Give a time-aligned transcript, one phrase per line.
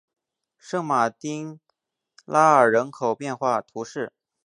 [0.57, 1.59] 圣马丁
[2.25, 4.11] 拉尔人口变化图示